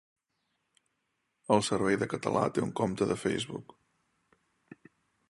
El 1.55 1.61
Servei 1.67 1.99
de 2.03 2.07
Català 2.13 2.45
té 2.55 2.63
un 2.69 2.71
compte 2.81 3.09
de 3.13 3.19
Facebook. 3.25 3.77